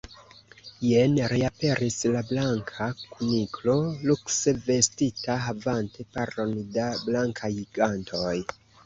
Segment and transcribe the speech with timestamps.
[0.83, 3.75] Jen reaperis la Blanka Kuniklo
[4.13, 8.35] lukse vestita, havante paron da blankaj gantoj.